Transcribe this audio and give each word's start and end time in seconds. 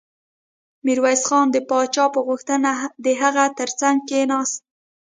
ميرويس 0.85 1.21
خان 1.27 1.47
د 1.51 1.57
پاچا 1.69 2.05
په 2.13 2.19
غوښتنه 2.27 2.71
د 3.05 3.07
هغه 3.21 3.45
تر 3.59 3.69
څنګ 3.79 3.97
کېناست. 4.09 4.59